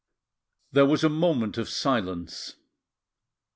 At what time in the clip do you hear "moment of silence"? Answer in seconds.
1.09-2.55